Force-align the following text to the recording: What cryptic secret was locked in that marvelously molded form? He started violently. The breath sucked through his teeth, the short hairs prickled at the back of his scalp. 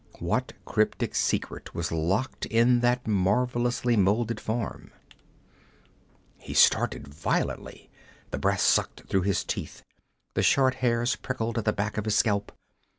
What 0.17 0.53
cryptic 0.65 1.13
secret 1.13 1.75
was 1.75 1.91
locked 1.91 2.47
in 2.47 2.79
that 2.79 3.05
marvelously 3.05 3.95
molded 3.95 4.39
form? 4.39 4.89
He 6.39 6.55
started 6.55 7.07
violently. 7.07 7.91
The 8.31 8.39
breath 8.39 8.61
sucked 8.61 9.01
through 9.07 9.21
his 9.21 9.43
teeth, 9.43 9.83
the 10.33 10.41
short 10.41 10.73
hairs 10.81 11.15
prickled 11.15 11.59
at 11.59 11.65
the 11.65 11.71
back 11.73 11.99
of 11.99 12.05
his 12.05 12.15
scalp. 12.15 12.51